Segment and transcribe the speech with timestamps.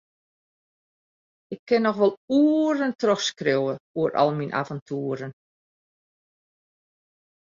[1.53, 5.31] Ik kin noch wol oeren trochskriuwe oer al myn aventoeren.